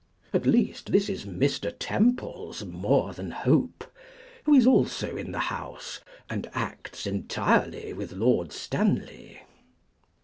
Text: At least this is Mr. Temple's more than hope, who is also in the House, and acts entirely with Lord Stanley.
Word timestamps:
At 0.33 0.47
least 0.47 0.91
this 0.91 1.09
is 1.09 1.25
Mr. 1.25 1.71
Temple's 1.77 2.65
more 2.65 3.13
than 3.13 3.29
hope, 3.29 3.83
who 4.45 4.55
is 4.55 4.65
also 4.65 5.15
in 5.15 5.31
the 5.31 5.37
House, 5.53 5.99
and 6.27 6.49
acts 6.53 7.05
entirely 7.05 7.93
with 7.93 8.11
Lord 8.11 8.51
Stanley. 8.51 9.41